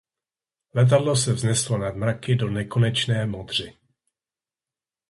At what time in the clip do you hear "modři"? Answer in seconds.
3.25-3.73